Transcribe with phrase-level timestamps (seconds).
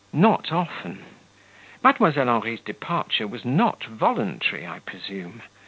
[0.13, 1.03] "Not often.
[1.85, 2.15] Mdlle.
[2.15, 5.43] Henri's departure was not voluntary, I presume?